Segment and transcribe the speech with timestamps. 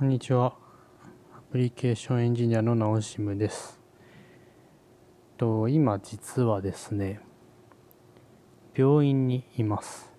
[0.00, 0.54] こんにちは。
[1.36, 3.78] アプリケーションエンジニアのナオシムです。
[5.36, 7.20] と今実はですね、
[8.74, 10.10] 病院にいます。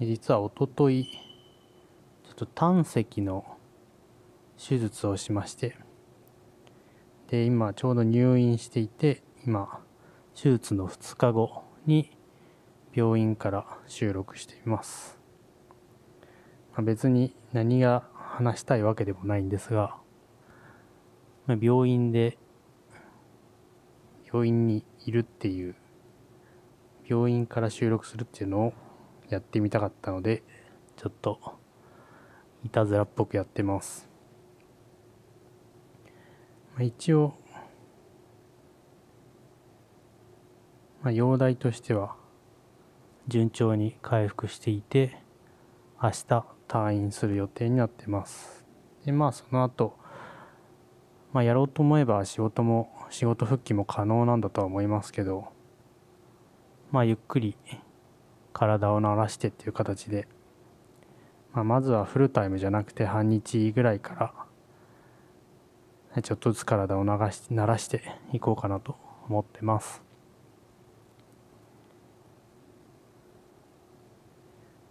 [0.00, 1.04] 実はおととい、
[2.24, 3.44] ちょっと胆石の
[4.58, 5.76] 手術をしまして、
[7.28, 9.78] で、今ちょうど入院していて、今、
[10.34, 12.15] 手術の2日後に
[12.96, 15.18] 病院から収録しています。
[16.72, 19.98] まあ、別に何が話したいわけでもないんですが、
[21.46, 22.38] まあ、病院で、
[24.32, 25.76] 病院にいるっていう、
[27.06, 28.72] 病院から収録するっていうのを
[29.28, 30.42] やってみたかったので、
[30.96, 31.38] ちょっと、
[32.64, 34.08] いたずらっぽくやってます。
[36.72, 37.34] まあ、一応、
[41.02, 42.16] まあ、容体としては、
[43.28, 45.18] 順調に回復していて、
[46.00, 48.64] 明日退院する予定になってます。
[49.04, 49.96] で、まあその後、
[51.32, 55.48] まあやろうと思えば仕事も、仕事復帰も可能なんだとは思いますけど、
[56.92, 57.56] まあゆっくり
[58.52, 60.28] 体を慣らしてっていう形で、
[61.52, 64.14] まあまずはフルタイムじゃなくて半日ぐらいか
[66.14, 68.02] ら、ちょっとずつ体を流し慣らして
[68.32, 68.96] いこうかなと
[69.28, 70.02] 思ってます。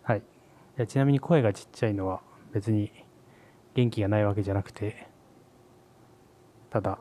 [0.04, 0.20] はい。
[0.20, 0.24] い
[0.78, 2.92] いやちなみに声がちっちゃいのは別に
[3.76, 5.08] 元気がないわけじゃなくて、
[6.70, 7.00] ただ、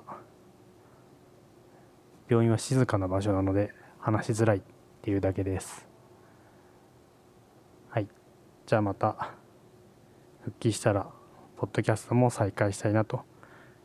[2.28, 4.62] 病院は静かな場所なので話しづらいっ
[5.02, 5.88] ていうだけです。
[7.88, 8.08] はい。
[8.66, 9.32] じゃあまた
[10.42, 11.08] 復帰したら、
[11.56, 13.22] ポッドキャストも再開したいなと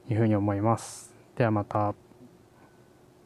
[0.07, 1.15] いうふうに思います。
[1.35, 2.08] ではまた。